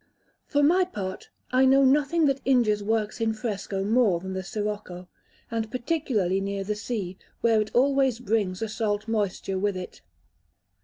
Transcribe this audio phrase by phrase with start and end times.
[0.47, 5.07] For my part, I know nothing that injures works in fresco more than the sirocco,
[5.51, 10.01] and particularly near the sea, where it always brings a salt moisture with it.